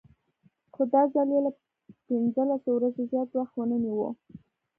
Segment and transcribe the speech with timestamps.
[0.73, 1.51] خو دا ځل یې له
[2.07, 4.09] پنځلسو ورځو زیات وخت ونه نیوه.